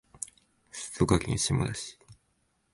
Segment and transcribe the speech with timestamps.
[0.71, 1.99] 静岡県下田市